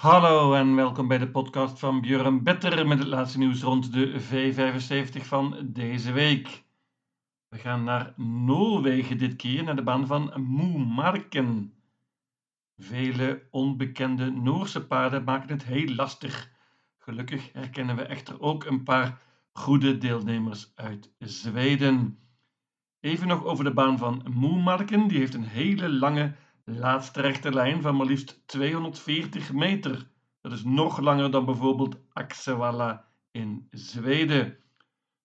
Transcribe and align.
Hallo 0.00 0.54
en 0.54 0.74
welkom 0.74 1.08
bij 1.08 1.18
de 1.18 1.28
podcast 1.30 1.78
van 1.78 2.00
Björn 2.00 2.42
Better 2.42 2.86
met 2.86 2.98
het 2.98 3.06
laatste 3.06 3.38
nieuws 3.38 3.62
rond 3.62 3.92
de 3.92 4.20
V75 4.20 5.26
van 5.26 5.56
deze 5.64 6.12
week. 6.12 6.64
We 7.48 7.58
gaan 7.58 7.84
naar 7.84 8.12
Noorwegen 8.16 9.18
dit 9.18 9.36
keer, 9.36 9.64
naar 9.64 9.76
de 9.76 9.82
baan 9.82 10.06
van 10.06 10.32
Moemarken. 10.36 11.74
Vele 12.76 13.46
onbekende 13.50 14.30
Noorse 14.30 14.86
paarden 14.86 15.24
maken 15.24 15.48
het 15.48 15.64
heel 15.64 15.94
lastig. 15.94 16.50
Gelukkig 16.98 17.52
herkennen 17.52 17.96
we 17.96 18.02
echter 18.02 18.40
ook 18.40 18.64
een 18.64 18.82
paar 18.82 19.20
goede 19.52 19.98
deelnemers 19.98 20.72
uit 20.74 21.12
Zweden. 21.18 22.18
Even 23.00 23.28
nog 23.28 23.44
over 23.44 23.64
de 23.64 23.72
baan 23.72 23.98
van 23.98 24.24
Moemarken. 24.30 25.08
Die 25.08 25.18
heeft 25.18 25.34
een 25.34 25.48
hele 25.48 25.88
lange 25.88 26.34
laatste 26.72 27.20
rechte 27.20 27.52
lijn 27.52 27.82
van 27.82 27.96
maar 27.96 28.06
liefst 28.06 28.42
240 28.46 29.52
meter. 29.52 30.10
Dat 30.40 30.52
is 30.52 30.64
nog 30.64 31.00
langer 31.00 31.30
dan 31.30 31.44
bijvoorbeeld 31.44 31.96
Axevalla 32.12 33.08
in 33.30 33.68
Zweden. 33.70 34.56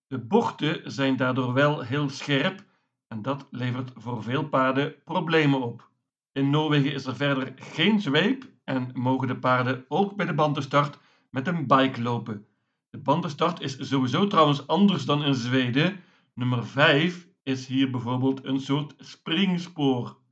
De 0.06 0.18
bochten 0.18 0.92
zijn 0.92 1.16
daardoor 1.16 1.52
wel 1.52 1.80
heel 1.80 2.08
scherp 2.08 2.64
en 3.08 3.22
dat 3.22 3.46
levert 3.50 3.92
voor 3.96 4.22
veel 4.22 4.48
paarden 4.48 4.94
problemen 5.04 5.62
op. 5.62 5.90
In 6.32 6.50
Noorwegen 6.50 6.92
is 6.92 7.06
er 7.06 7.16
verder 7.16 7.52
geen 7.56 8.00
zweep 8.00 8.44
en 8.64 8.90
mogen 8.92 9.28
de 9.28 9.38
paarden 9.38 9.84
ook 9.88 10.16
bij 10.16 10.26
de 10.26 10.34
bandenstart 10.34 10.98
met 11.30 11.46
een 11.46 11.66
bike 11.66 12.02
lopen. 12.02 12.46
De 12.90 12.98
bandenstart 12.98 13.60
is 13.60 13.88
sowieso 13.88 14.26
trouwens 14.26 14.66
anders 14.66 15.04
dan 15.04 15.24
in 15.24 15.34
Zweden. 15.34 16.00
Nummer 16.34 16.66
5 16.66 17.28
is 17.42 17.66
hier 17.66 17.90
bijvoorbeeld 17.90 18.44
een 18.44 18.60
soort 18.60 18.94
springspoor. 18.98 20.22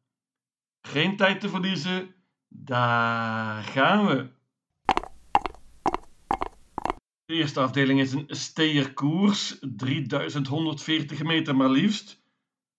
Geen 0.82 1.16
tijd 1.16 1.40
te 1.40 1.48
verliezen. 1.48 2.14
Daar 2.48 3.62
gaan 3.62 4.06
we. 4.06 4.30
De 7.24 7.34
eerste 7.34 7.60
afdeling 7.60 8.00
is 8.00 8.12
een 8.12 8.24
steerkoers, 8.28 9.58
3140 9.76 11.22
meter 11.22 11.56
maar 11.56 11.70
liefst. 11.70 12.22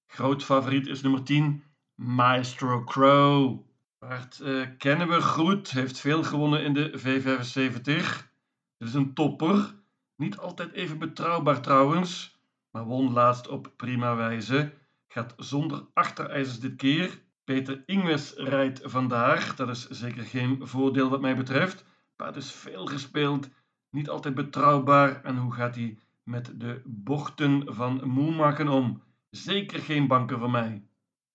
Groot 0.07 0.43
favoriet 0.43 0.87
is 0.87 1.01
nummer 1.01 1.23
10, 1.23 1.63
Maestro 1.95 2.83
Crow. 2.83 3.65
Paard 3.97 4.39
uh, 4.43 4.67
kennen 4.77 5.07
we 5.07 5.21
goed, 5.21 5.71
heeft 5.71 5.99
veel 5.99 6.23
gewonnen 6.23 6.63
in 6.63 6.73
de 6.73 6.99
V75. 6.99 7.83
Het 8.77 8.87
is 8.87 8.93
een 8.93 9.13
topper, 9.13 9.75
niet 10.15 10.37
altijd 10.37 10.71
even 10.71 10.97
betrouwbaar 10.97 11.61
trouwens, 11.61 12.39
maar 12.71 12.85
won 12.85 13.13
laatst 13.13 13.47
op 13.47 13.71
prima 13.75 14.15
wijze. 14.15 14.73
Gaat 15.07 15.33
zonder 15.37 15.85
achterijzers 15.93 16.59
dit 16.59 16.75
keer. 16.75 17.22
Peter 17.43 17.83
Ingwes 17.85 18.33
rijdt 18.33 18.79
vandaag. 18.83 19.55
Dat 19.55 19.69
is 19.69 19.87
zeker 19.89 20.23
geen 20.23 20.67
voordeel 20.67 21.09
wat 21.09 21.21
mij 21.21 21.35
betreft. 21.35 21.85
Paard 22.15 22.35
is 22.35 22.51
veel 22.51 22.85
gespeeld, 22.85 23.49
niet 23.89 24.09
altijd 24.09 24.35
betrouwbaar. 24.35 25.23
En 25.23 25.37
hoe 25.37 25.53
gaat 25.53 25.75
hij 25.75 25.97
met 26.23 26.59
de 26.59 26.81
bochten 26.85 27.73
van 27.73 28.07
Moemaken 28.07 28.67
om? 28.67 29.03
Zeker 29.29 29.79
geen 29.79 30.07
banker 30.07 30.39
voor 30.39 30.51
mij. 30.51 30.87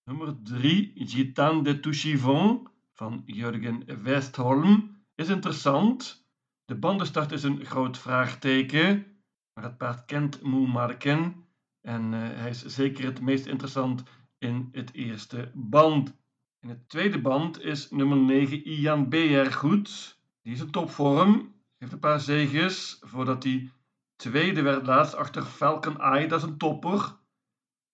Nummer 0.03 0.35
3, 0.43 0.91
Gitan 0.95 1.63
de 1.63 1.79
Touchivon 1.79 2.67
van 2.93 3.23
Jurgen 3.25 4.03
Westholm 4.03 4.97
is 5.15 5.29
interessant. 5.29 6.27
De 6.65 6.75
bandenstart 6.75 7.31
is 7.31 7.43
een 7.43 7.65
groot 7.65 7.97
vraagteken, 7.97 9.05
maar 9.53 9.63
het 9.63 9.77
paard 9.77 10.05
kent 10.05 10.41
Moemarken 10.41 11.47
en 11.81 12.13
uh, 12.13 12.19
hij 12.19 12.49
is 12.49 12.65
zeker 12.65 13.05
het 13.05 13.21
meest 13.21 13.45
interessant 13.45 14.03
in 14.39 14.69
het 14.71 14.93
eerste 14.93 15.51
band. 15.53 16.13
In 16.59 16.69
het 16.69 16.89
tweede 16.89 17.21
band 17.21 17.61
is 17.61 17.91
nummer 17.91 18.17
9 18.17 18.63
Ian 18.63 19.09
BR 19.09 19.51
goed. 19.51 20.17
Die 20.41 20.53
is 20.53 20.59
in 20.59 20.71
topvorm, 20.71 21.53
heeft 21.77 21.91
een 21.91 21.99
paar 21.99 22.19
zegens 22.19 22.99
voordat 23.01 23.43
hij 23.43 23.71
tweede 24.15 24.61
werd 24.61 24.85
laatst 24.85 25.15
achter 25.15 25.43
Falcon 25.43 25.99
Eye, 25.99 26.27
dat 26.27 26.43
is 26.43 26.47
een 26.47 26.57
topper. 26.57 27.17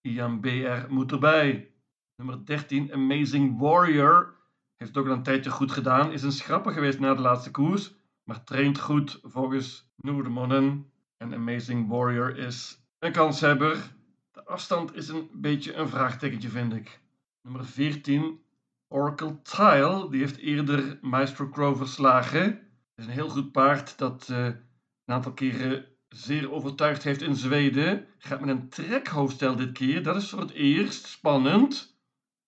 Ian 0.01 0.39
BR 0.39 0.87
moet 0.89 1.11
erbij. 1.11 1.71
Nummer 2.15 2.45
13 2.45 2.93
Amazing 2.93 3.59
Warrior 3.59 4.35
heeft 4.75 4.97
ook 4.97 5.05
al 5.05 5.11
een 5.11 5.23
tijdje 5.23 5.51
goed 5.51 5.71
gedaan, 5.71 6.11
is 6.11 6.23
een 6.23 6.31
schrapper 6.31 6.71
geweest 6.71 6.99
na 6.99 7.13
de 7.13 7.21
laatste 7.21 7.51
koers, 7.51 7.95
maar 8.23 8.43
traint 8.43 8.79
goed 8.79 9.19
volgens 9.23 9.91
Noordemonnen. 9.95 10.91
En 11.17 11.33
Amazing 11.33 11.87
Warrior 11.87 12.37
is 12.37 12.85
een 12.99 13.11
kanshebber 13.11 13.94
de 14.35 14.45
afstand 14.45 14.95
is 14.95 15.07
een 15.07 15.29
beetje 15.33 15.73
een 15.73 15.89
vraagtekentje, 15.89 16.49
vind 16.49 16.73
ik. 16.73 16.99
Nummer 17.41 17.65
14, 17.65 18.39
Oracle 18.87 19.41
Tile. 19.41 20.09
Die 20.09 20.19
heeft 20.19 20.37
eerder 20.37 20.97
Maestro 21.01 21.49
Crow 21.49 21.77
verslagen. 21.77 22.41
Het 22.41 22.95
is 22.95 23.05
een 23.05 23.11
heel 23.11 23.29
goed 23.29 23.51
paard 23.51 23.97
dat 23.97 24.27
uh, 24.31 24.45
een 24.45 24.59
aantal 25.05 25.33
keren 25.33 25.85
zeer 26.09 26.51
overtuigd 26.51 27.03
heeft 27.03 27.21
in 27.21 27.35
Zweden. 27.35 28.05
Gaat 28.17 28.39
met 28.39 28.49
een 28.49 28.69
trekhoofdstel 28.69 29.55
dit 29.55 29.71
keer. 29.71 30.03
Dat 30.03 30.15
is 30.15 30.29
voor 30.29 30.39
het 30.39 30.51
eerst 30.51 31.05
spannend. 31.05 31.99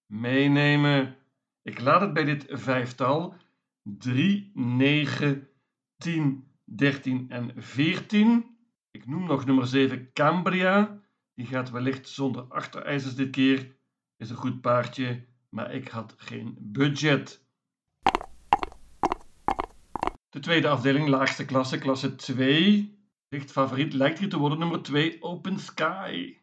Meenemen. 0.06 1.16
Ik 1.62 1.80
laat 1.80 2.02
het 2.02 2.14
bij 2.14 2.24
dit 2.24 2.46
vijftal. 2.50 3.36
3, 3.82 4.52
9, 4.54 5.48
10, 5.98 6.48
13 6.64 7.26
en 7.30 7.52
14. 7.56 8.58
Ik 8.92 9.08
noem 9.08 9.26
nog 9.26 9.46
nummer 9.46 9.68
7 9.68 10.14
Cambria. 10.14 11.06
Die 11.38 11.46
gaat 11.46 11.70
wellicht 11.70 12.10
zonder 12.10 12.44
achterijzers 12.44 13.16
dit 13.16 13.30
keer. 13.30 13.76
Is 14.16 14.30
een 14.30 14.36
goed 14.36 14.62
paardje, 14.62 15.26
maar 15.50 15.74
ik 15.74 15.88
had 15.88 16.16
geen 16.18 16.58
budget. 16.60 17.46
De 20.30 20.40
tweede 20.40 20.68
afdeling, 20.68 21.08
laagste 21.08 21.46
klasse, 21.46 21.78
klasse 21.78 22.16
2. 22.16 23.00
Licht 23.28 23.52
favoriet 23.52 23.94
lijkt 23.94 24.20
hier 24.20 24.30
te 24.30 24.38
worden 24.38 24.60
nummer 24.60 24.82
2, 24.82 25.22
Open 25.22 25.60
Sky. 25.60 26.38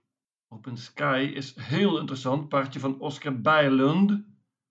Open 0.49 0.77
Sky 0.77 1.33
is 1.35 1.55
heel 1.55 1.99
interessant. 1.99 2.49
Paardje 2.49 2.81
van 2.81 3.01
Oscar 3.01 3.41
Bijlund. 3.41 4.25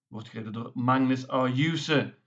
Wordt 0.07 0.29
gereden 0.29 0.53
door 0.53 0.71
Magnus 0.73 1.27
Ayuse. 1.27 2.17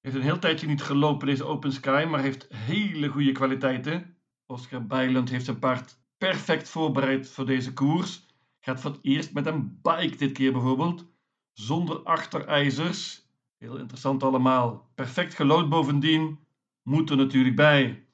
Heeft 0.00 0.16
een 0.16 0.22
heel 0.22 0.38
tijdje 0.38 0.66
niet 0.66 0.82
gelopen 0.82 1.26
deze 1.26 1.44
Open 1.44 1.72
Sky, 1.72 2.06
maar 2.08 2.20
heeft 2.20 2.46
hele 2.52 3.08
goede 3.08 3.32
kwaliteiten. 3.32 4.16
Oscar 4.46 4.86
Bijlund 4.86 5.30
heeft 5.30 5.44
zijn 5.44 5.58
paard 5.58 6.00
perfect 6.28 6.68
voorbereid 6.68 7.28
voor 7.28 7.46
deze 7.46 7.72
koers. 7.72 8.26
Gaat 8.60 8.80
voor 8.80 8.90
het 8.90 9.00
eerst 9.02 9.32
met 9.32 9.46
een 9.46 9.78
bike 9.82 10.16
dit 10.16 10.32
keer 10.32 10.52
bijvoorbeeld. 10.52 11.06
Zonder 11.52 11.96
achterijzers. 11.96 13.26
Heel 13.58 13.76
interessant 13.78 14.22
allemaal. 14.22 14.90
Perfect 14.94 15.34
gelood 15.34 15.68
bovendien. 15.68 16.38
Moet 16.82 17.10
er 17.10 17.16
natuurlijk 17.16 17.56
bij. 17.56 18.06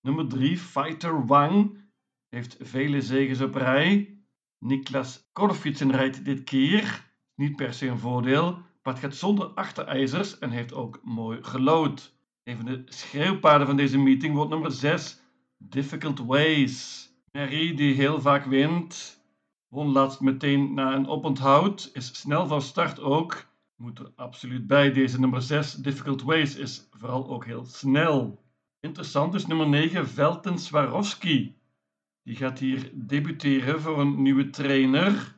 Nummer 0.00 0.28
3, 0.28 0.58
Fighter 0.58 1.26
Wang. 1.26 1.78
Heeft 2.28 2.56
vele 2.60 3.00
zegens 3.00 3.40
op 3.40 3.54
rij. 3.54 4.20
Niklas 4.58 5.28
Korfitsen 5.32 5.90
rijdt 5.90 6.24
dit 6.24 6.44
keer. 6.44 7.12
Niet 7.34 7.56
per 7.56 7.74
se 7.74 7.86
een 7.86 7.98
voordeel. 7.98 8.52
Maar 8.82 8.94
het 8.94 9.02
gaat 9.02 9.14
zonder 9.14 9.46
achterijzers 9.46 10.38
en 10.38 10.50
heeft 10.50 10.74
ook 10.74 11.00
mooi 11.02 11.42
gelood. 11.42 12.14
Een 12.44 12.56
van 12.56 12.66
de 12.66 12.82
schreeuwpaarden 12.84 13.66
van 13.66 13.76
deze 13.76 13.98
meeting 13.98 14.34
wordt 14.34 14.50
nummer 14.50 14.72
6, 14.72 15.20
Difficult 15.58 16.18
Ways. 16.18 17.04
Mary, 17.36 17.74
die 17.74 17.94
heel 17.94 18.20
vaak 18.20 18.44
wint, 18.44 19.20
won 19.68 19.92
laatst 19.92 20.20
meteen 20.20 20.74
na 20.74 20.94
een 20.94 21.06
oponthoud, 21.06 21.90
is 21.92 22.20
snel 22.20 22.46
van 22.46 22.62
start 22.62 23.00
ook. 23.00 23.46
Moet 23.74 23.98
er 23.98 24.12
absoluut 24.14 24.66
bij. 24.66 24.92
Deze 24.92 25.20
nummer 25.20 25.42
6, 25.42 25.72
Difficult 25.72 26.22
Ways, 26.22 26.56
is 26.56 26.88
vooral 26.90 27.28
ook 27.28 27.44
heel 27.44 27.64
snel. 27.64 28.44
Interessant 28.80 29.34
is 29.34 29.46
nummer 29.46 29.68
9, 29.68 30.08
Velten 30.08 30.58
Swarovski. 30.58 31.56
Die 32.22 32.36
gaat 32.36 32.58
hier 32.58 32.90
debuteren 32.94 33.80
voor 33.80 34.00
een 34.00 34.22
nieuwe 34.22 34.50
trainer. 34.50 35.36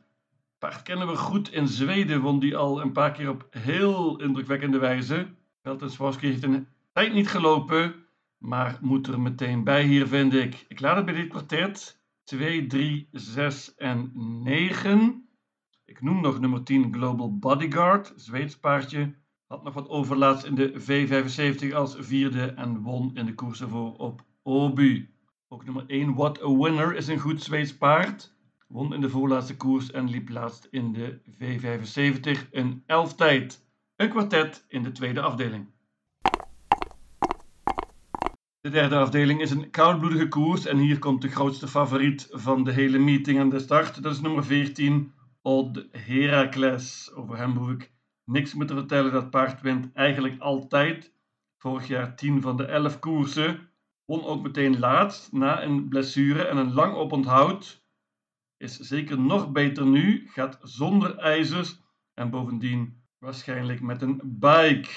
Paard 0.57 0.81
kennen 0.81 1.07
we 1.07 1.15
goed. 1.15 1.51
In 1.51 1.67
Zweden 1.67 2.21
won 2.21 2.39
die 2.39 2.57
al 2.57 2.81
een 2.81 2.91
paar 2.91 3.11
keer 3.11 3.29
op 3.29 3.47
heel 3.51 4.19
indrukwekkende 4.19 4.77
wijze. 4.77 5.27
Velten 5.61 5.91
Swarovski 5.91 6.27
heeft 6.27 6.43
een 6.43 6.67
tijd 6.91 7.13
niet 7.13 7.29
gelopen. 7.29 8.07
Maar 8.37 8.77
moet 8.81 9.07
er 9.07 9.19
meteen 9.19 9.63
bij 9.63 9.83
hier, 9.83 10.07
vind 10.07 10.33
ik. 10.33 10.65
Ik 10.67 10.79
laat 10.79 10.95
het 10.95 11.05
bij 11.05 11.13
dit 11.13 11.27
kwartet. 11.27 11.98
2, 12.29 12.67
3, 12.67 13.07
6 13.11 13.75
en 13.75 14.11
9. 14.43 15.29
Ik 15.85 16.01
noem 16.01 16.21
nog 16.21 16.39
nummer 16.39 16.63
10 16.63 16.93
Global 16.93 17.37
Bodyguard, 17.37 18.13
Zweeds 18.15 18.59
paardje. 18.59 19.15
Had 19.47 19.63
nog 19.63 19.73
wat 19.73 19.89
overlaatst 19.89 20.45
in 20.45 20.55
de 20.55 20.73
V75 20.81 21.73
als 21.73 21.95
vierde 21.99 22.45
en 22.45 22.81
won 22.81 23.15
in 23.15 23.25
de 23.25 23.33
koers 23.33 23.61
ervoor 23.61 23.95
op 23.95 24.25
Obu. 24.43 25.09
Ook 25.47 25.65
nummer 25.65 25.83
1 25.87 26.15
What 26.15 26.43
a 26.43 26.57
Winner 26.57 26.95
is 26.95 27.07
een 27.07 27.19
goed 27.19 27.43
Zweeds 27.43 27.77
paard. 27.77 28.35
Won 28.67 28.93
in 28.93 29.01
de 29.01 29.09
voorlaatste 29.09 29.57
koers 29.57 29.91
en 29.91 30.09
liep 30.09 30.29
laatst 30.29 30.67
in 30.71 30.93
de 30.93 31.19
V75 31.31 32.49
een 32.51 32.83
tijd. 33.15 33.65
Een 33.95 34.09
kwartet 34.09 34.65
in 34.67 34.83
de 34.83 34.91
tweede 34.91 35.21
afdeling. 35.21 35.67
De 38.61 38.69
derde 38.69 38.97
afdeling 38.97 39.41
is 39.41 39.51
een 39.51 39.69
koudbloedige 39.69 40.27
koers 40.27 40.65
en 40.65 40.77
hier 40.77 40.99
komt 40.99 41.21
de 41.21 41.29
grootste 41.29 41.67
favoriet 41.67 42.27
van 42.31 42.63
de 42.63 42.71
hele 42.71 42.97
meeting 42.97 43.39
aan 43.39 43.49
de 43.49 43.59
start. 43.59 44.03
Dat 44.03 44.13
is 44.13 44.21
nummer 44.21 44.43
14, 44.45 45.13
Odd 45.41 45.85
Heracles. 45.91 47.11
Over 47.13 47.37
hem 47.37 47.57
hoef 47.57 47.69
ik 47.69 47.91
niks 48.23 48.53
meer 48.53 48.67
te 48.67 48.73
vertellen. 48.73 49.11
Dat 49.11 49.29
paard 49.29 49.61
wint 49.61 49.93
eigenlijk 49.93 50.41
altijd. 50.41 51.13
Vorig 51.57 51.87
jaar 51.87 52.15
10 52.15 52.41
van 52.41 52.57
de 52.57 52.65
11 52.65 52.99
koersen. 52.99 53.69
Won 54.05 54.23
ook 54.23 54.41
meteen 54.41 54.79
laatst 54.79 55.31
na 55.31 55.63
een 55.63 55.87
blessure 55.87 56.43
en 56.43 56.57
een 56.57 56.73
lang 56.73 56.93
oponthoud. 56.93 57.83
Is 58.57 58.79
zeker 58.79 59.19
nog 59.19 59.51
beter 59.51 59.85
nu, 59.85 60.27
gaat 60.29 60.59
zonder 60.61 61.17
ijzers 61.17 61.79
en 62.13 62.29
bovendien 62.29 63.03
waarschijnlijk 63.17 63.81
met 63.81 64.01
een 64.01 64.21
bike. 64.23 64.89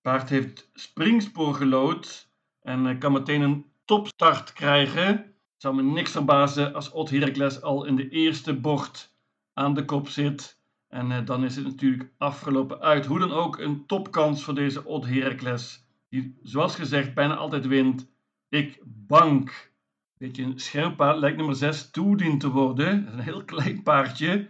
Paard 0.00 0.28
heeft 0.28 0.70
springspoor 0.74 1.54
gelood 1.54 2.30
en 2.62 2.86
eh, 2.86 2.98
kan 2.98 3.12
meteen 3.12 3.40
een 3.40 3.66
topstart 3.84 4.52
krijgen. 4.52 5.06
Het 5.06 5.70
zou 5.70 5.74
me 5.74 5.82
niks 5.82 6.10
verbazen 6.10 6.74
als 6.74 6.90
Ot 6.90 7.10
Heracles 7.10 7.62
al 7.62 7.84
in 7.84 7.96
de 7.96 8.08
eerste 8.08 8.54
bocht 8.54 9.14
aan 9.52 9.74
de 9.74 9.84
kop 9.84 10.08
zit. 10.08 10.60
En 10.88 11.10
uh, 11.10 11.24
dan 11.24 11.44
is 11.44 11.56
het 11.56 11.64
natuurlijk 11.64 12.12
afgelopen 12.18 12.80
uit. 12.80 13.06
Hoe 13.06 13.18
dan 13.18 13.32
ook 13.32 13.58
een 13.58 13.86
topkans 13.86 14.44
voor 14.44 14.54
deze 14.54 14.84
Ot 14.84 15.06
Heracles. 15.06 15.86
Die 16.08 16.38
zoals 16.42 16.74
gezegd 16.74 17.14
bijna 17.14 17.36
altijd 17.36 17.66
wint. 17.66 18.10
Ik 18.48 18.80
bank. 18.84 19.72
Beetje 20.18 20.42
een 20.42 20.60
scherp 20.60 20.98
lijkt 20.98 21.36
nummer 21.36 21.56
6 21.56 21.90
toedien 21.90 22.38
te 22.38 22.50
worden. 22.50 23.12
Een 23.12 23.20
heel 23.20 23.44
klein 23.44 23.82
paardje. 23.82 24.48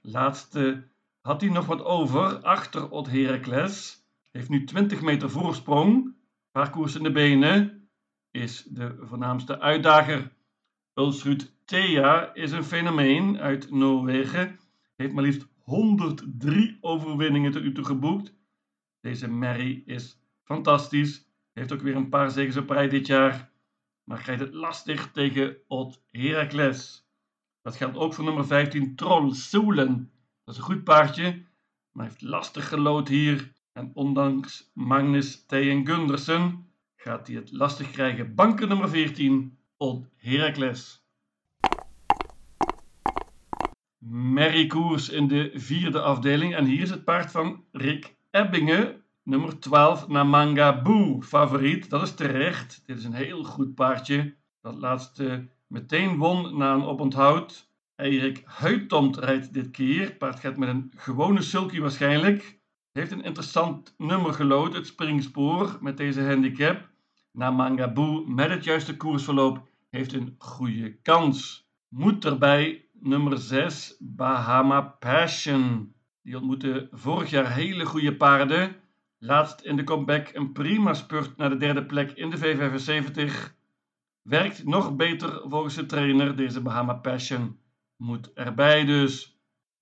Laatste 0.00 0.88
had 1.20 1.40
hij 1.40 1.50
nog 1.50 1.66
wat 1.66 1.84
over 1.84 2.38
achter 2.38 2.90
Ot 2.90 3.10
Heracles. 3.10 4.04
Heeft 4.30 4.48
nu 4.48 4.64
20 4.64 5.00
meter 5.00 5.30
voorsprong. 5.30 6.13
Parcours 6.54 6.94
in 6.94 7.02
de 7.02 7.12
benen. 7.12 7.88
Is 8.30 8.62
de 8.62 8.96
voornaamste 9.00 9.60
uitdager. 9.60 10.32
Ulsrud 10.94 11.54
Thea 11.64 12.34
is 12.34 12.52
een 12.52 12.64
fenomeen 12.64 13.38
uit 13.38 13.70
Noorwegen. 13.70 14.60
Heeft 14.96 15.12
maar 15.12 15.22
liefst 15.22 15.46
103 15.60 16.78
overwinningen 16.80 17.52
tot 17.52 17.62
nu 17.62 17.72
toe 17.72 17.84
geboekt. 17.84 18.34
Deze 19.00 19.28
Mary 19.28 19.82
is 19.86 20.20
fantastisch. 20.44 21.28
Heeft 21.52 21.72
ook 21.72 21.80
weer 21.80 21.96
een 21.96 22.08
paar 22.08 22.30
zegens 22.30 22.56
op 22.56 22.68
dit 22.90 23.06
jaar. 23.06 23.50
Maar 24.04 24.22
krijgt 24.22 24.42
het 24.42 24.54
lastig 24.54 25.10
tegen 25.10 25.56
Ot 25.68 26.02
Heracles. 26.10 27.08
Dat 27.62 27.76
geldt 27.76 27.96
ook 27.96 28.14
voor 28.14 28.24
nummer 28.24 28.46
15 28.46 28.96
Troll 28.96 29.32
Soelen. 29.32 30.12
Dat 30.44 30.54
is 30.54 30.60
een 30.60 30.66
goed 30.66 30.84
paardje, 30.84 31.44
maar 31.92 32.04
heeft 32.04 32.22
lastig 32.22 32.68
gelood 32.68 33.08
hier. 33.08 33.52
En 33.74 33.90
ondanks 33.94 34.70
Magnus 34.74 35.46
Theyen 35.46 35.86
Gundersen 35.86 36.66
gaat 36.96 37.26
hij 37.26 37.36
het 37.36 37.52
lastig 37.52 37.90
krijgen. 37.90 38.34
Banker 38.34 38.68
nummer 38.68 38.88
14, 38.88 39.58
Old 39.76 40.08
Heracles. 40.16 41.04
Merriekoers 44.08 45.08
in 45.08 45.28
de 45.28 45.50
vierde 45.54 46.00
afdeling. 46.00 46.54
En 46.54 46.64
hier 46.64 46.80
is 46.80 46.90
het 46.90 47.04
paard 47.04 47.30
van 47.30 47.64
Rick 47.72 48.16
Ebbingen, 48.30 49.02
nummer 49.22 49.58
12, 49.58 50.08
Namanga 50.08 50.82
Boo, 50.82 51.22
favoriet. 51.22 51.90
Dat 51.90 52.02
is 52.02 52.14
terecht. 52.14 52.82
Dit 52.86 52.98
is 52.98 53.04
een 53.04 53.12
heel 53.12 53.44
goed 53.44 53.74
paardje. 53.74 54.34
Dat 54.60 54.74
laatste 54.74 55.48
meteen 55.66 56.16
won 56.16 56.58
na 56.58 56.74
een 56.74 56.84
oponthoud. 56.84 57.70
Erik 57.96 58.42
Huitomt 58.44 59.16
rijdt 59.16 59.54
dit 59.54 59.70
keer. 59.70 60.12
Paard 60.12 60.40
gaat 60.40 60.56
met 60.56 60.68
een 60.68 60.92
gewone 60.96 61.42
sulky 61.42 61.80
waarschijnlijk. 61.80 62.62
Heeft 62.94 63.12
een 63.12 63.24
interessant 63.24 63.94
nummer 63.98 64.32
gelood, 64.32 64.74
het 64.74 64.86
springspoor, 64.86 65.78
met 65.80 65.96
deze 65.96 66.22
handicap. 66.22 66.88
Namangabu 67.32 68.24
met 68.26 68.50
het 68.50 68.64
juiste 68.64 68.96
koersverloop 68.96 69.68
heeft 69.90 70.12
een 70.12 70.34
goede 70.38 70.96
kans. 71.02 71.68
Moet 71.88 72.24
erbij 72.24 72.88
nummer 72.92 73.38
6, 73.38 73.96
Bahama 73.98 74.80
Passion. 74.80 75.94
Die 76.22 76.36
ontmoette 76.36 76.88
vorig 76.90 77.30
jaar 77.30 77.54
hele 77.54 77.84
goede 77.84 78.16
paarden. 78.16 78.76
Laatst 79.18 79.60
in 79.60 79.76
de 79.76 79.84
comeback 79.84 80.30
een 80.32 80.52
prima 80.52 80.94
spurt 80.94 81.36
naar 81.36 81.50
de 81.50 81.56
derde 81.56 81.86
plek 81.86 82.10
in 82.10 82.30
de 82.30 82.38
V75. 82.38 83.54
Werkt 84.22 84.64
nog 84.64 84.96
beter 84.96 85.40
volgens 85.44 85.74
de 85.74 85.86
trainer, 85.86 86.36
deze 86.36 86.60
Bahama 86.60 86.94
Passion. 86.94 87.58
Moet 87.96 88.32
erbij 88.32 88.84
dus. 88.84 89.33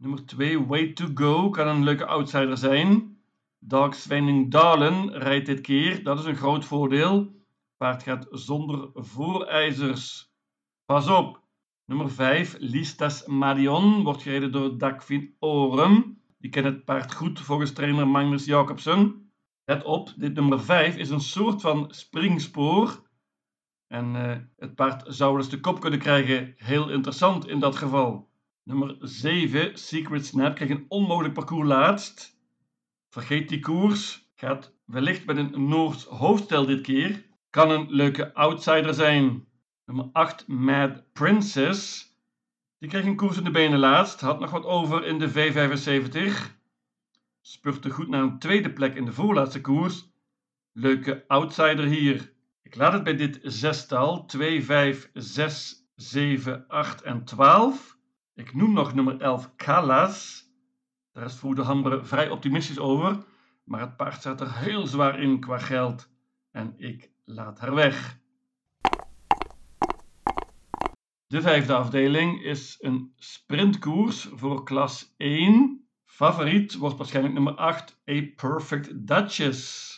Nummer 0.02 0.26
2, 0.26 0.66
Way 0.66 0.92
to 0.92 1.06
Go, 1.14 1.50
kan 1.50 1.68
een 1.68 1.84
leuke 1.84 2.06
outsider 2.06 2.56
zijn. 2.56 3.18
Dag 3.58 3.94
Svenning 3.94 4.50
Dalen 4.50 5.12
rijdt 5.18 5.46
dit 5.46 5.60
keer, 5.60 6.02
dat 6.02 6.18
is 6.18 6.24
een 6.24 6.36
groot 6.36 6.64
voordeel. 6.64 7.34
Paard 7.76 8.02
gaat 8.02 8.26
zonder 8.30 8.90
voorijzers. 8.94 10.32
Pas 10.84 11.08
op. 11.08 11.40
Nummer 11.84 12.10
5, 12.10 12.56
Listas 12.58 13.26
Marion, 13.26 14.02
wordt 14.02 14.22
gereden 14.22 14.52
door 14.52 14.78
Dagfin 14.78 15.36
Oren. 15.38 16.22
Die 16.38 16.50
kent 16.50 16.66
het 16.66 16.84
paard 16.84 17.14
goed 17.14 17.40
volgens 17.40 17.72
trainer 17.72 18.08
Magnus 18.08 18.44
Jacobsen. 18.44 19.32
Let 19.64 19.84
op, 19.84 20.12
dit 20.16 20.34
nummer 20.34 20.60
5 20.60 20.96
is 20.96 21.10
een 21.10 21.20
soort 21.20 21.60
van 21.60 21.86
springspoor. 21.94 23.02
En 23.86 24.14
uh, 24.14 24.36
het 24.56 24.74
paard 24.74 25.14
zou 25.14 25.36
eens 25.36 25.48
de 25.48 25.60
kop 25.60 25.80
kunnen 25.80 25.98
krijgen. 25.98 26.54
Heel 26.56 26.90
interessant 26.90 27.48
in 27.48 27.58
dat 27.58 27.76
geval. 27.76 28.30
Nummer 28.64 28.96
7, 29.00 29.78
Secret 29.78 30.26
Snap, 30.26 30.54
krijgt 30.54 30.74
een 30.74 30.84
onmogelijk 30.88 31.34
parcours 31.34 31.68
laatst. 31.68 32.38
Vergeet 33.08 33.48
die 33.48 33.60
koers. 33.60 34.30
Gaat 34.34 34.74
wellicht 34.84 35.24
met 35.24 35.36
een 35.36 35.68
Noords 35.68 36.04
hoofdstel 36.04 36.66
dit 36.66 36.80
keer. 36.80 37.26
Kan 37.50 37.70
een 37.70 37.86
leuke 37.90 38.34
outsider 38.34 38.94
zijn. 38.94 39.46
Nummer 39.84 40.08
8, 40.12 40.48
Mad 40.48 41.12
Princess. 41.12 42.10
Die 42.78 42.88
kreeg 42.88 43.04
een 43.04 43.16
koers 43.16 43.36
in 43.36 43.44
de 43.44 43.50
benen 43.50 43.78
laatst. 43.78 44.20
Had 44.20 44.40
nog 44.40 44.50
wat 44.50 44.64
over 44.64 45.04
in 45.04 45.18
de 45.18 45.30
V75. 45.30 46.60
Spurte 47.40 47.90
goed 47.90 48.08
naar 48.08 48.22
een 48.22 48.38
tweede 48.38 48.72
plek 48.72 48.94
in 48.94 49.04
de 49.04 49.12
voorlaatste 49.12 49.60
koers. 49.60 50.10
Leuke 50.72 51.24
outsider 51.26 51.84
hier. 51.84 52.32
Ik 52.62 52.74
laat 52.74 52.92
het 52.92 53.04
bij 53.04 53.16
dit 53.16 53.40
zestal. 53.42 54.26
2, 54.26 54.64
5, 54.64 55.10
6, 55.12 55.86
7, 55.94 56.64
8 56.68 57.02
en 57.02 57.24
12. 57.24 58.00
Ik 58.34 58.54
noem 58.54 58.72
nog 58.72 58.94
nummer 58.94 59.20
11 59.20 59.56
Kalas. 59.56 60.46
Daar 61.12 61.24
is 61.24 61.34
Voerde 61.34 61.62
Hambre 61.62 62.04
vrij 62.04 62.30
optimistisch 62.30 62.78
over. 62.78 63.24
Maar 63.64 63.80
het 63.80 63.96
paard 63.96 64.14
staat 64.14 64.40
er 64.40 64.56
heel 64.56 64.86
zwaar 64.86 65.20
in 65.20 65.40
qua 65.40 65.58
geld. 65.58 66.10
En 66.50 66.74
ik 66.76 67.10
laat 67.24 67.58
haar 67.58 67.74
weg. 67.74 68.20
De 71.26 71.40
vijfde 71.40 71.74
afdeling 71.74 72.42
is 72.42 72.76
een 72.80 73.12
sprintkoers 73.16 74.28
voor 74.32 74.64
klas 74.64 75.14
1. 75.16 75.86
Favoriet 76.04 76.74
wordt 76.74 76.96
waarschijnlijk 76.96 77.34
nummer 77.34 77.54
8, 77.54 78.00
A 78.10 78.22
Perfect 78.36 79.06
Duchess. 79.06 79.90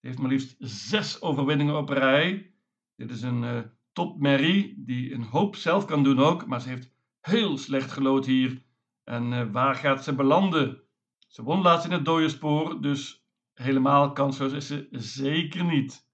Die 0.00 0.10
heeft 0.10 0.18
maar 0.18 0.30
liefst 0.30 0.54
zes 0.58 1.22
overwinningen 1.22 1.76
op 1.76 1.88
rij. 1.88 2.54
Dit 2.96 3.10
is 3.10 3.22
een 3.22 3.42
uh, 3.42 3.60
topmerrie 3.92 4.74
die 4.84 5.12
een 5.12 5.22
hoop 5.22 5.56
zelf 5.56 5.84
kan 5.84 6.02
doen 6.02 6.18
ook, 6.18 6.46
maar 6.46 6.60
ze 6.60 6.68
heeft 6.68 6.90
heel 7.20 7.58
slecht 7.58 7.90
gelood 7.90 8.26
hier. 8.26 8.62
En 9.04 9.32
uh, 9.32 9.50
waar 9.52 9.74
gaat 9.74 10.04
ze 10.04 10.14
belanden? 10.14 10.82
Ze 11.26 11.42
won 11.42 11.62
laatst 11.62 11.86
in 11.86 11.92
het 11.92 12.04
dode 12.04 12.28
spoor, 12.28 12.82
dus 12.82 13.24
helemaal 13.54 14.12
kansloos 14.12 14.52
is 14.52 14.66
ze 14.66 14.88
zeker 14.90 15.64
niet. 15.64 16.08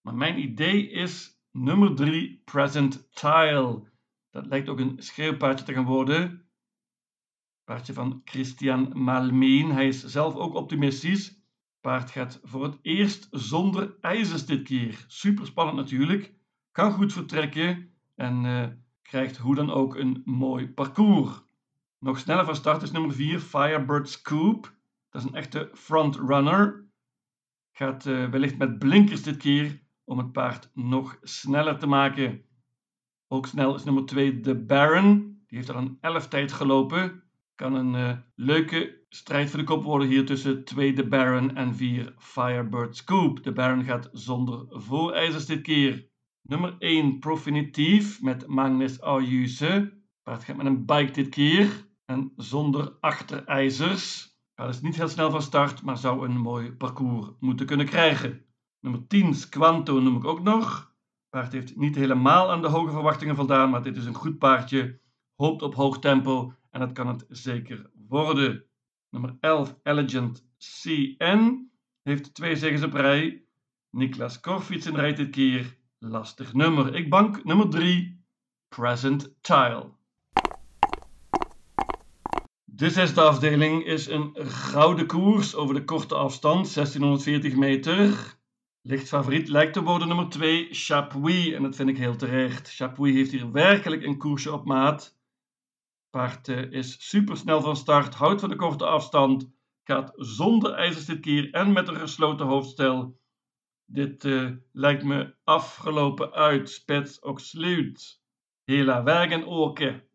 Maar 0.00 0.14
mijn 0.14 0.38
idee 0.38 0.90
is 0.90 1.40
nummer 1.50 1.94
3, 1.94 2.42
Present 2.44 3.08
Tile. 3.14 3.88
Dat 4.30 4.46
lijkt 4.46 4.68
ook 4.68 4.80
een 4.80 5.02
schreeuwpaardje 5.02 5.64
te 5.64 5.72
gaan 5.72 5.84
worden. 5.84 6.48
Paardje 7.64 7.92
van 7.92 8.20
Christian 8.24 8.90
Malmeen. 8.94 9.70
Hij 9.70 9.88
is 9.88 10.04
zelf 10.04 10.34
ook 10.34 10.54
optimistisch. 10.54 11.40
Paard 11.80 12.10
gaat 12.10 12.40
voor 12.42 12.62
het 12.62 12.78
eerst 12.82 13.28
zonder 13.30 13.96
ijzers 14.00 14.46
dit 14.46 14.62
keer. 14.62 15.04
Super 15.06 15.46
spannend 15.46 15.76
natuurlijk. 15.76 16.34
Kan 16.72 16.92
goed 16.92 17.12
vertrekken 17.12 17.94
en 18.14 18.44
uh, 18.44 18.66
krijgt 19.10 19.36
hoe 19.36 19.54
dan 19.54 19.70
ook 19.70 19.96
een 19.96 20.22
mooi 20.24 20.68
parcours. 20.68 21.42
Nog 21.98 22.18
sneller 22.18 22.44
van 22.44 22.56
start 22.56 22.82
is 22.82 22.90
nummer 22.90 23.12
4, 23.12 23.40
Firebird 23.40 24.08
Scoop. 24.08 24.74
Dat 25.10 25.22
is 25.22 25.28
een 25.28 25.34
echte 25.34 25.70
frontrunner. 25.74 26.88
Gaat 27.72 28.06
uh, 28.06 28.28
wellicht 28.28 28.58
met 28.58 28.78
blinkers 28.78 29.22
dit 29.22 29.36
keer 29.36 29.82
om 30.04 30.18
het 30.18 30.32
paard 30.32 30.70
nog 30.74 31.18
sneller 31.22 31.78
te 31.78 31.86
maken. 31.86 32.44
Ook 33.28 33.46
snel 33.46 33.74
is 33.74 33.84
nummer 33.84 34.04
2 34.06 34.40
de 34.40 34.54
Baron. 34.64 35.42
Die 35.46 35.58
heeft 35.58 35.70
al 35.70 35.76
een 35.76 35.98
11 36.00 36.28
tijd 36.28 36.52
gelopen. 36.52 37.22
Kan 37.54 37.74
een 37.74 37.94
uh, 37.94 38.16
leuke 38.34 39.04
strijd 39.08 39.50
voor 39.50 39.58
de 39.58 39.64
kop 39.64 39.82
worden 39.82 40.08
hier 40.08 40.26
tussen 40.26 40.64
2 40.64 40.92
de 40.92 41.08
Baron 41.08 41.56
en 41.56 41.74
4 41.74 42.14
Firebird 42.18 42.96
Scoop. 42.96 43.42
De 43.42 43.52
Baron 43.52 43.84
gaat 43.84 44.08
zonder 44.12 44.66
voorijzers 44.68 45.46
dit 45.46 45.62
keer. 45.62 46.09
Nummer 46.50 46.76
1 46.78 47.18
Profinitief 47.18 48.22
met 48.22 48.46
Magnus 48.46 49.00
Ayuse. 49.00 49.92
Paard 50.22 50.44
gaat 50.44 50.56
met 50.56 50.66
een 50.66 50.86
bike 50.86 51.12
dit 51.12 51.28
keer 51.28 51.86
en 52.04 52.32
zonder 52.36 52.96
achterijzers. 53.00 54.34
Paard 54.54 54.74
is 54.74 54.80
niet 54.80 54.96
heel 54.96 55.08
snel 55.08 55.30
van 55.30 55.42
start, 55.42 55.82
maar 55.82 55.96
zou 55.96 56.28
een 56.28 56.38
mooi 56.38 56.72
parcours 56.72 57.30
moeten 57.40 57.66
kunnen 57.66 57.86
krijgen. 57.86 58.44
Nummer 58.80 59.06
10 59.06 59.34
Squanto 59.34 60.00
noem 60.00 60.16
ik 60.16 60.24
ook 60.24 60.42
nog. 60.42 60.94
Paard 61.28 61.52
heeft 61.52 61.76
niet 61.76 61.94
helemaal 61.94 62.50
aan 62.50 62.62
de 62.62 62.68
hoge 62.68 62.90
verwachtingen 62.90 63.36
voldaan, 63.36 63.70
maar 63.70 63.82
dit 63.82 63.96
is 63.96 64.04
een 64.04 64.14
goed 64.14 64.38
paardje. 64.38 65.00
Hoopt 65.34 65.62
op 65.62 65.74
hoog 65.74 65.98
tempo 65.98 66.54
en 66.70 66.80
dat 66.80 66.92
kan 66.92 67.06
het 67.06 67.24
zeker 67.28 67.90
worden. 68.08 68.64
Nummer 69.10 69.36
11 69.40 69.78
Elegant 69.82 70.46
CN. 70.58 71.70
heeft 72.02 72.34
twee 72.34 72.56
zegens 72.56 72.82
op 72.82 72.92
rij. 72.92 73.44
Niklas 73.90 74.40
Korfietsen 74.40 74.94
rijdt 74.94 75.16
dit 75.16 75.30
keer 75.30 75.78
lastig 76.00 76.52
nummer. 76.52 76.94
Ik 76.94 77.10
bank 77.10 77.44
nummer 77.44 77.68
3, 77.68 78.24
Present 78.68 79.34
Tile. 79.40 79.90
De 82.64 82.90
zesde 82.90 83.20
afdeling 83.20 83.84
is 83.84 84.06
een 84.06 84.36
gouden 84.46 85.06
koers 85.06 85.54
over 85.54 85.74
de 85.74 85.84
korte 85.84 86.14
afstand, 86.14 86.74
1640 86.74 87.56
meter. 87.56 88.38
Licht 88.82 89.08
favoriet 89.08 89.48
lijkt 89.48 89.72
te 89.72 89.82
worden 89.82 90.08
nummer 90.08 90.28
2, 90.28 90.68
Chapuis. 90.70 91.52
En 91.52 91.62
dat 91.62 91.76
vind 91.76 91.88
ik 91.88 91.98
heel 91.98 92.16
terecht. 92.16 92.74
Chapuis 92.74 93.14
heeft 93.14 93.30
hier 93.30 93.52
werkelijk 93.52 94.02
een 94.02 94.18
koersje 94.18 94.52
op 94.52 94.64
maat. 94.64 95.18
Paard 96.10 96.48
is 96.48 97.08
supersnel 97.08 97.60
van 97.60 97.76
start, 97.76 98.14
houdt 98.14 98.40
van 98.40 98.48
de 98.48 98.56
korte 98.56 98.86
afstand, 98.86 99.50
gaat 99.84 100.12
zonder 100.16 100.72
ijzers 100.72 101.04
dit 101.04 101.20
keer 101.20 101.50
en 101.50 101.72
met 101.72 101.88
een 101.88 101.96
gesloten 101.96 102.46
hoofdstel. 102.46 103.19
Dit 103.92 104.24
uh, 104.24 104.50
lijkt 104.72 105.04
me 105.04 105.34
afgelopen 105.44 106.32
uit. 106.32 106.70
Spets 106.70 107.22
ook 107.22 107.40
sluit. 107.40 108.22
Hela 108.64 109.02
Wagen 109.02 109.46
Oke. 109.46 110.08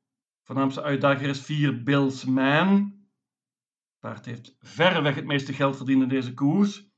Voornaamste 0.43 0.81
uitdager 0.81 1.29
is 1.29 1.41
4 1.41 1.83
Bills 1.83 2.25
Man. 2.25 2.93
Paard 3.99 4.25
heeft 4.25 4.55
verreweg 4.59 5.15
het 5.15 5.25
meeste 5.25 5.53
geld 5.53 5.77
verdiend 5.77 6.01
in 6.01 6.07
deze 6.07 6.33
koers. 6.33 6.89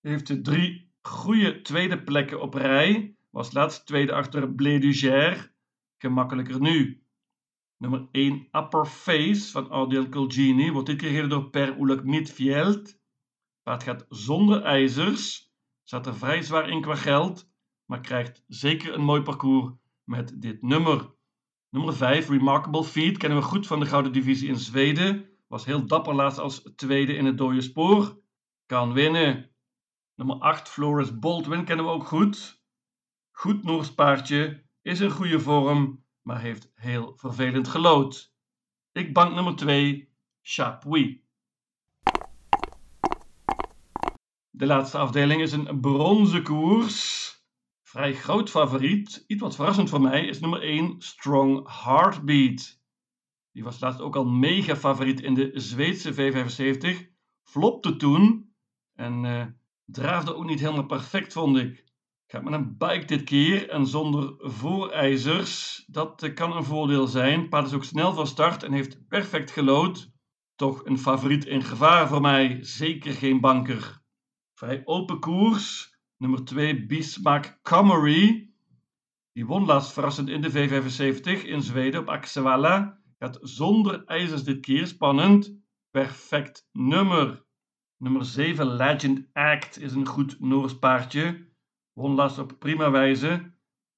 Heeft 0.00 0.44
drie 0.44 0.92
goede 1.00 1.62
tweede 1.62 2.02
plekken 2.02 2.40
op 2.40 2.54
rij. 2.54 3.16
Was 3.30 3.52
laatst 3.52 3.86
tweede 3.86 4.12
achter 4.12 4.54
Blé 4.54 4.78
Duger. 4.78 5.54
Gemakkelijker 5.98 6.60
nu. 6.60 7.02
Nummer 7.76 8.08
1 8.10 8.48
Upper 8.52 8.86
Face 8.86 9.50
van 9.50 9.68
Audiel 9.70 10.08
Colgini 10.08 10.70
wordt 10.70 10.86
dit 10.86 10.96
keer 10.96 11.28
door 11.28 11.50
Per 11.50 11.78
Oelek 11.78 12.04
Midveld. 12.04 12.98
Paard 13.62 13.82
gaat 13.82 14.06
zonder 14.08 14.62
ijzers. 14.62 15.53
Zat 15.84 16.06
er 16.06 16.16
vrij 16.16 16.42
zwaar 16.42 16.68
in 16.68 16.80
qua 16.80 16.94
geld. 16.94 17.52
Maar 17.84 18.00
krijgt 18.00 18.44
zeker 18.46 18.94
een 18.94 19.04
mooi 19.04 19.22
parcours 19.22 19.72
met 20.04 20.40
dit 20.40 20.62
nummer. 20.62 21.14
Nummer 21.70 21.94
5, 21.94 22.28
Remarkable 22.28 22.84
Feet, 22.84 23.18
kennen 23.18 23.38
we 23.38 23.44
goed 23.44 23.66
van 23.66 23.80
de 23.80 23.86
Gouden 23.86 24.12
Divisie 24.12 24.48
in 24.48 24.56
Zweden. 24.56 25.28
Was 25.46 25.64
heel 25.64 25.86
dapper 25.86 26.14
laatst 26.14 26.38
als 26.38 26.72
tweede 26.76 27.14
in 27.14 27.24
het 27.24 27.38
dode 27.38 27.60
spoor. 27.60 28.22
Kan 28.66 28.92
winnen. 28.92 29.50
Nummer 30.14 30.36
8, 30.36 30.68
Floris 30.68 31.18
Baldwin, 31.18 31.64
kennen 31.64 31.84
we 31.84 31.90
ook 31.90 32.06
goed. 32.06 32.62
Goed 33.30 33.62
Noors 33.62 33.94
paardje, 33.94 34.64
is 34.82 35.00
in 35.00 35.10
goede 35.10 35.40
vorm, 35.40 36.04
maar 36.22 36.40
heeft 36.40 36.70
heel 36.74 37.12
vervelend 37.16 37.68
gelood. 37.68 38.34
Ik 38.92 39.12
bank 39.12 39.34
nummer 39.34 39.56
2, 39.56 40.12
Chapuis. 40.42 41.23
De 44.56 44.66
laatste 44.66 44.98
afdeling 44.98 45.40
is 45.40 45.52
een 45.52 45.80
bronzen 45.80 46.42
koers. 46.42 47.32
Vrij 47.82 48.14
groot 48.14 48.50
favoriet, 48.50 49.24
iets 49.26 49.40
wat 49.40 49.54
verrassend 49.54 49.88
voor 49.88 50.00
mij, 50.00 50.26
is 50.26 50.40
nummer 50.40 50.62
1 50.62 50.94
Strong 50.98 51.82
Heartbeat. 51.82 52.80
Die 53.52 53.64
was 53.64 53.80
laatst 53.80 54.00
ook 54.00 54.16
al 54.16 54.24
mega 54.24 54.76
favoriet 54.76 55.20
in 55.20 55.34
de 55.34 55.50
Zweedse 55.54 56.14
V75. 56.14 57.12
Flopte 57.42 57.96
toen 57.96 58.54
en 58.94 59.24
uh, 59.24 59.44
draafde 59.84 60.34
ook 60.34 60.44
niet 60.44 60.60
helemaal 60.60 60.86
perfect, 60.86 61.32
vond 61.32 61.56
ik. 61.56 61.84
Gaat 62.26 62.44
met 62.44 62.52
een 62.52 62.76
bike 62.76 63.04
dit 63.04 63.24
keer 63.24 63.68
en 63.68 63.86
zonder 63.86 64.34
voorijzers. 64.38 65.84
Dat 65.86 66.22
uh, 66.22 66.34
kan 66.34 66.56
een 66.56 66.64
voordeel 66.64 67.06
zijn. 67.06 67.48
Paard 67.48 67.66
is 67.66 67.74
ook 67.74 67.84
snel 67.84 68.12
van 68.12 68.26
start 68.26 68.62
en 68.62 68.72
heeft 68.72 69.08
perfect 69.08 69.50
gelood. 69.50 70.12
Toch 70.54 70.84
een 70.84 70.98
favoriet 70.98 71.44
in 71.44 71.62
gevaar 71.62 72.08
voor 72.08 72.20
mij. 72.20 72.58
Zeker 72.60 73.12
geen 73.12 73.40
banker. 73.40 74.02
Vrij 74.64 74.82
open 74.84 75.20
koers. 75.20 75.94
Nummer 76.16 76.44
2 76.44 76.86
Bismarck 76.86 77.58
Comrie. 77.62 78.54
Die 79.32 79.46
won 79.46 79.64
laatst 79.64 79.92
verrassend 79.92 80.28
in 80.28 80.40
de 80.40 80.50
V75 80.50 81.46
in 81.46 81.62
Zweden 81.62 82.00
op 82.00 82.08
Axevalla. 82.08 83.00
Gaat 83.18 83.38
zonder 83.42 84.04
ijzers 84.04 84.44
dit 84.44 84.60
keer 84.60 84.86
spannend. 84.86 85.56
Perfect 85.90 86.68
nummer. 86.72 87.44
Nummer 87.96 88.24
7 88.24 88.66
Legend 88.66 89.28
Act 89.32 89.80
is 89.80 89.92
een 89.92 90.06
goed 90.06 90.40
Noors 90.40 90.78
paardje. 90.78 91.48
Won 91.92 92.14
laatst 92.14 92.38
op 92.38 92.58
prima 92.58 92.90
wijze. 92.90 93.52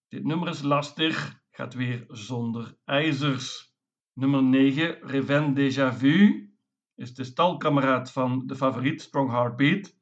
Dit 0.08 0.24
nummer 0.24 0.48
is 0.48 0.62
lastig. 0.62 1.42
Gaat 1.50 1.74
weer 1.74 2.04
zonder 2.08 2.78
ijzers. 2.84 3.74
Nummer 4.12 4.42
9 4.42 4.98
Reven 5.00 5.54
Déjà 5.54 5.96
Vu 5.96 6.50
is 6.94 7.14
de 7.14 7.24
stalkameraad 7.24 8.12
van 8.12 8.46
de 8.46 8.56
favoriet 8.56 9.02
Strong 9.02 9.30
Heartbeat. 9.30 9.95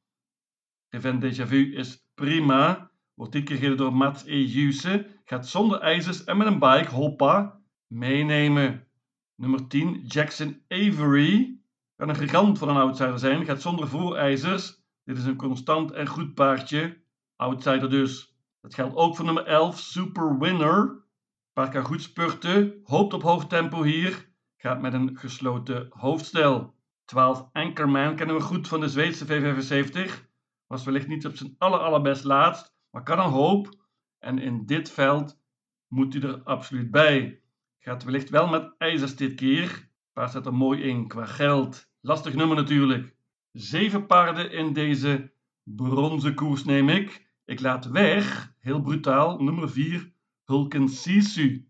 Reven 0.95 1.21
Déjà 1.21 1.45
Vu 1.47 1.75
is 1.75 2.07
prima. 2.15 2.91
Wordt 3.15 3.33
dit 3.33 3.45
keer 3.45 3.57
gereden 3.57 3.77
door 3.77 3.95
Mats 3.95 4.25
E. 4.27 5.07
Gaat 5.25 5.49
zonder 5.49 5.81
ijzers 5.81 6.25
en 6.25 6.37
met 6.37 6.47
een 6.47 6.59
bike, 6.59 6.91
hoppa, 6.91 7.61
meenemen. 7.87 8.87
Nummer 9.35 9.67
10, 9.67 10.05
Jackson 10.07 10.63
Avery. 10.69 11.59
Kan 11.97 12.09
een 12.09 12.17
gigant 12.17 12.59
van 12.59 12.69
een 12.69 12.77
outsider 12.77 13.19
zijn. 13.19 13.45
Gaat 13.45 13.63
zonder 13.63 13.89
voorijzers. 13.89 14.83
Dit 15.05 15.19
is 15.19 15.25
een 15.25 15.37
constant 15.37 15.93
en 15.93 16.07
goed 16.07 16.35
paardje. 16.35 17.03
Outsider 17.37 17.91
dus. 17.91 18.37
Dat 18.61 18.75
geldt 18.75 18.97
ook 18.97 19.17
voor 19.17 19.25
nummer 19.25 19.47
11, 19.47 19.79
Super 19.79 20.39
Winner. 20.39 21.05
Paard 21.53 21.71
kan 21.71 21.85
goed 21.85 22.03
spurten. 22.03 22.81
Hoopt 22.83 23.13
op 23.13 23.23
hoog 23.23 23.47
tempo 23.47 23.83
hier. 23.83 24.29
Gaat 24.57 24.81
met 24.81 24.93
een 24.93 25.19
gesloten 25.19 25.87
hoofdstel. 25.91 26.75
12, 27.05 27.49
Anchorman 27.53 28.17
kennen 28.17 28.37
we 28.37 28.43
goed 28.43 28.69
van 28.69 28.81
de 28.81 28.89
Zweedse 28.89 29.27
V75 29.27 30.33
was 30.75 30.85
wellicht 30.85 31.09
niet 31.09 31.27
op 31.27 31.37
zijn 31.37 31.55
aller, 31.59 31.79
allerbest 31.79 32.25
laatst, 32.25 32.75
maar 32.91 33.03
kan 33.03 33.19
een 33.19 33.31
hoop. 33.31 33.83
En 34.19 34.39
in 34.39 34.67
dit 34.67 34.91
veld 34.91 35.41
moet 35.89 36.13
hij 36.13 36.23
er 36.23 36.43
absoluut 36.43 36.91
bij. 36.91 37.41
Gaat 37.79 38.05
wellicht 38.05 38.31
wel 38.31 38.49
met 38.49 38.75
ijzers 38.79 39.17
dit 39.17 39.35
keer. 39.35 39.89
Paard 40.13 40.31
staat 40.31 40.47
er 40.47 40.55
mooi 40.55 40.83
in 40.83 41.09
qua 41.09 41.25
geld. 41.25 41.91
Lastig 42.01 42.35
nummer 42.35 42.57
natuurlijk. 42.57 43.17
Zeven 43.53 44.07
paarden 44.07 44.51
in 44.51 44.73
deze 44.73 45.33
bronzen 45.63 46.35
koers 46.35 46.65
neem 46.65 46.89
ik. 46.89 47.33
Ik 47.45 47.61
laat 47.61 47.87
weg, 47.87 48.55
heel 48.59 48.81
brutaal, 48.81 49.43
nummer 49.43 49.71
4, 49.71 50.13
Hulken 50.45 50.89
Sisu. 50.89 51.69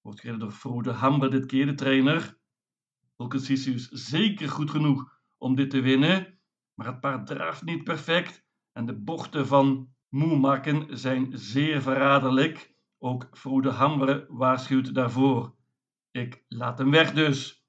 Wordt 0.00 0.20
gereden 0.20 0.40
door 0.40 0.52
Frode 0.52 0.90
Hamber 0.90 1.30
dit 1.30 1.46
keer, 1.46 1.66
de 1.66 1.74
trainer. 1.74 2.38
Hulken 3.16 3.40
Sisu 3.40 3.74
is 3.74 3.88
zeker 3.88 4.48
goed 4.48 4.70
genoeg 4.70 5.12
om 5.38 5.54
dit 5.54 5.70
te 5.70 5.80
winnen 5.80 6.29
maar 6.80 6.88
het 6.88 7.00
paard 7.00 7.26
draaft 7.26 7.62
niet 7.62 7.84
perfect 7.84 8.44
en 8.72 8.86
de 8.86 8.94
bochten 8.94 9.46
van 9.46 9.88
Moemakken 10.08 10.98
zijn 10.98 11.28
zeer 11.32 11.82
verraderlijk. 11.82 12.74
Ook 12.98 13.28
Frode 13.32 13.70
Hambre 13.70 14.26
waarschuwt 14.28 14.94
daarvoor. 14.94 15.54
Ik 16.10 16.44
laat 16.48 16.78
hem 16.78 16.90
weg 16.90 17.12
dus. 17.12 17.64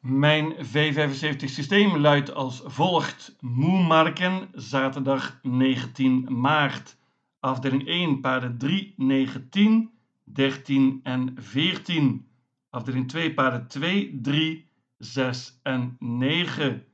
Mijn 0.00 0.54
V75 0.54 1.44
systeem 1.44 1.96
luidt 1.96 2.34
als 2.34 2.62
volgt. 2.64 3.36
Moemarken, 3.40 4.48
zaterdag 4.52 5.38
19 5.42 6.40
maart. 6.40 6.98
Afdeling 7.40 7.86
1, 7.86 8.20
paarden 8.20 8.58
3, 8.58 8.94
9, 8.96 9.48
10, 9.48 9.90
13 10.24 11.00
en 11.02 11.34
14. 11.38 12.28
Afdeling 12.70 13.08
2, 13.08 13.34
paarden 13.34 13.68
2, 13.68 14.18
3, 14.22 14.69
6 15.00 15.60
en 15.62 15.96
9. 15.98 16.84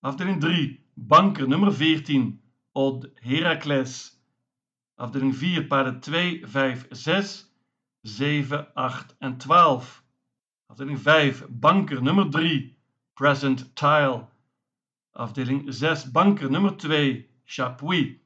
Afdeling 0.00 0.40
3, 0.40 0.80
banker 0.94 1.48
nummer 1.48 1.72
14, 1.72 2.40
Odd 2.72 3.10
Heracles. 3.14 4.22
Afdeling 4.94 5.34
4, 5.34 5.66
paarden 5.66 6.00
2, 6.00 6.42
5, 6.44 6.86
6, 6.90 7.54
7, 8.02 8.68
8 8.74 9.16
en 9.18 9.36
12. 9.36 10.02
Afdeling 10.66 10.98
5, 10.98 11.46
banker 11.48 12.02
nummer 12.02 12.30
3, 12.30 12.76
Present 13.14 13.76
Tile. 13.76 14.26
Afdeling 15.12 15.72
6, 15.72 16.10
banker 16.10 16.50
nummer 16.50 16.76
2, 16.76 17.26
Chapuis. 17.44 18.16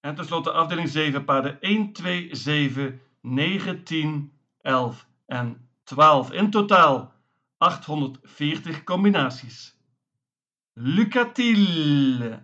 En 0.00 0.14
tenslotte 0.14 0.52
afdeling 0.52 0.88
7, 0.88 1.24
paarden 1.24 1.60
1, 1.60 1.92
2, 1.92 2.28
7, 2.32 3.00
9, 3.20 3.82
10, 3.82 4.32
11 4.62 5.06
en 5.26 5.68
12. 5.84 6.34
In 6.34 6.50
totaal 6.50 7.12
840 7.60 8.84
combinaties. 8.84 9.76
Lucatile 10.76 12.40